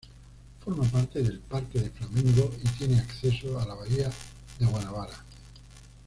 [0.65, 4.09] Forma parte del parque de Flamengo y tiene acceso a la bahía
[4.57, 5.13] de Guanabara.